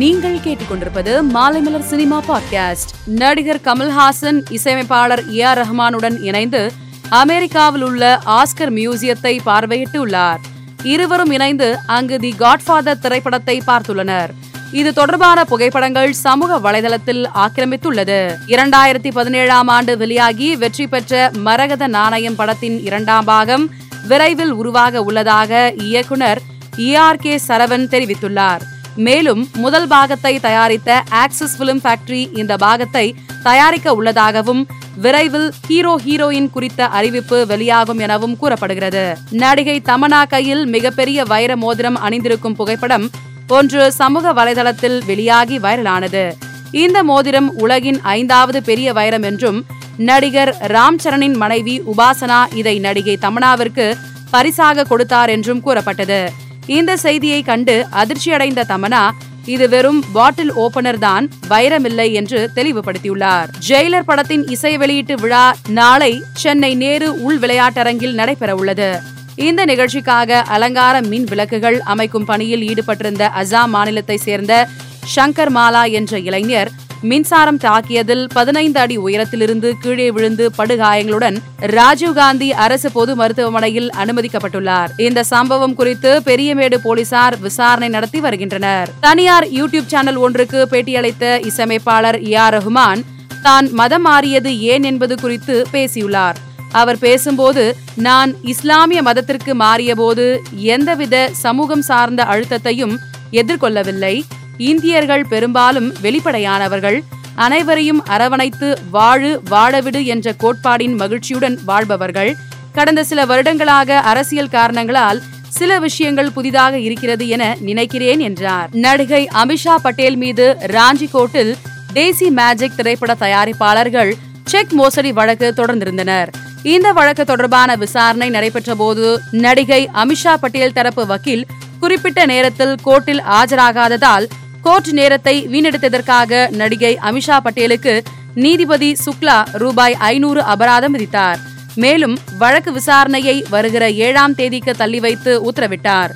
[0.00, 2.90] நீங்கள் கேட்டுக்கொண்டிருப்பது Maalaimalar cinema podcast.
[3.06, 6.72] நடிகர் கமல்ஹாசன் இசையமைப்பாளர் ஏ ஆர் ரஹ்மானுடன் இணைந்து
[7.08, 10.36] அமெரிக்காவில் உள்ள ஆஸ்கர் மியூசியத்தை பார்வையிட்டுள்ளார்.
[10.82, 14.28] இருவரும் இணைந்து அங்கு தி காட்ஃபாதர் திரைப்படத்தை பார்த்துள்ளனர்.
[14.72, 18.36] இது தொடர்பான புகைப்படங்கள் சமூக வலைதளத்தில் ஆக்கிரமித்துள்ளது.
[18.46, 23.70] இரண்டாயிரத்தி பதினேழாம் ஆண்டு வெளியாகி வெற்றி பெற்ற மரகத நாணயம் படத்தின் இரண்டாம் பாகம்
[24.08, 26.40] விரைவில் உருவாக உள்ளதாக இயக்குனர்
[26.76, 28.60] இ ஆர் கே சரவன் தெரிவித்துள்ளார்.
[28.96, 34.66] மேலும் முதல் பாகத்தை தயாரித்த ஆக்சிஸ் பிலிம் ஃபேக்டரி இந்த பாகத்தை தயாரிக்க உள்ளதாகவும்
[34.96, 39.16] விரைவில் ஹீரோ ஹீரோயின் குறித்த அறிவிப்பு வெளியாகும் எனவும் கூறப்படுகிறது.
[39.30, 43.10] நடிகை தமனா கையில் மிகப்பெரிய வைர மோதிரம் அணிந்திருக்கும் புகைப்படம்
[43.48, 46.32] ஒன்று சமூக வலைதளத்தில் வெளியாகி வைரலானது.
[46.70, 49.64] இந்த மோதிரம் உலகின் ஐந்தாவது பெரிய வைரம் என்றும்
[49.96, 53.94] நடிகர் ராம் சரணின் மனைவி உபாசனா இதை நடிகை தமனாவிற்கு
[54.30, 56.30] பரிசாக கொடுத்தார் என்றும் கூறப்பட்டது.
[56.66, 59.10] இந்த செய்தியை கண்டு அதிர்ச்சியடைந்த தமனா
[59.44, 63.48] இது வெறும் பாட்டில் ஓபனர் தான் வைரமில்லை என்று தெளிவுபடுத்தியுள்ளார்.
[63.68, 69.00] ஜெயிலர் படத்தின் இசை வெளியீட்டு விழா நாளை சென்னை நேரு உள் விளையாட்டரங்கில் நடைபெற உள்ளது
[69.34, 74.68] இந்த நிகழ்ச்சிக்காக அலங்கார மின் விளக்குகள் அமைக்கும் பணியில் ஈடுபட்டிருந்த அசாம் மாநிலத்தை சேர்ந்த
[75.12, 76.70] ஷங்கர் மாலா என்ற இளைஞர்
[77.10, 84.88] மின்சாரம் தாக்கியதில் பதினைந்து அடி உயரத்திலிருந்து கீழே விழுந்து படுகாயங்களுடன் ராஜீவ்காந்தி அரசு பொது மருத்துவமனையில் அனுமதிக்கப்பட்டுள்ளார்.
[84.96, 88.90] இந்த சம்பவம் குறித்து பெரியமேடு போலீசார் விசாரணை நடத்தி வருகின்றனர்.
[89.00, 93.02] தனியார் யூடியூப் சேனல் ஒன்றுக்கு பேட்டியளித்த இசையமைப்பாளர் ஏ ரஹ்மான்
[93.42, 96.38] தான் மதம் மாறியது ஏன் என்பது குறித்து பேசியுள்ளார்.
[96.72, 102.96] அவர் பேசும்போது நான் இஸ்லாமிய மதத்திற்கு மாறியபோது எந்தவித சமூகம் சார்ந்த அழுத்தத்தையும்
[103.30, 104.24] எதிர்கொள்ளவில்லை.
[104.58, 107.00] இந்தியர்கள் பெரும்பாலும் வெளிப்படையானவர்கள்.
[107.34, 112.36] அனைவரையும் அரவணைத்து வாழு வாழவிடு என்ற கோட்பாடின் மகிழ்ச்சியுடன் வாழ்பவர்கள்.
[112.72, 118.68] கடந்த சில வருடங்களாக அரசியல் காரணங்களால் சில விஷயங்கள் புதிதாக இருக்கிறது என நினைக்கிறேன் என்றார்.
[118.72, 121.54] நடிகை அமிஷா பட்டேல் மீது ராஞ்சிகோட்டில்
[121.94, 124.12] தேசி மேஜிக் திரைப்பட தயாரிப்பாளர்கள்
[124.44, 126.28] செக் மோசடி வழக்கு தொடர்ந்திருந்தனர்.
[126.62, 131.46] இந்த வழக்கு தொடர்பான விசாரணை நடைபெற்ற போது நடிகை அமிஷா பட்டேல் தரப்பு வக்கீல்
[131.80, 134.26] குறிப்பிட்ட நேரத்தில் கோர்ட்டில் ஆஜராகாததால்
[134.64, 137.94] கோர்ட் நேரத்தை வீணெடுத்ததற்காக நடிகை அமிஷா பட்டேலுக்கு
[138.34, 141.40] நீதிபதி சுக்லா ரூபாய் ஐநூறு அபராதம் விதித்தார்.
[141.74, 146.12] மேலும் வழக்கு விசாரணையை வருகிற ஏழாம் தேதிக்கு தள்ளி வைத்து உத்தரவிட்டார்.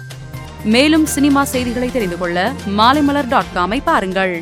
[0.65, 4.35] மேலும் சினிமா செய்திகளை தெரிந்து கொள்ள மாலைமலர் டாட் காமை பாருங்கள்.